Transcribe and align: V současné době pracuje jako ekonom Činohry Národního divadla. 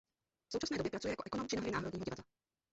V 0.47 0.51
současné 0.51 0.77
době 0.77 0.89
pracuje 0.91 1.11
jako 1.11 1.23
ekonom 1.25 1.47
Činohry 1.47 1.71
Národního 1.71 2.05
divadla. 2.05 2.23